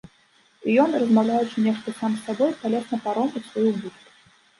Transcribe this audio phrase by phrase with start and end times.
[0.69, 4.09] І ён, размаўляючы нешта сам з сабой, палез на паром, у сваю будку.